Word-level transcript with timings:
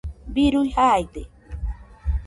birui 0.35 0.63
jaide 0.77 1.23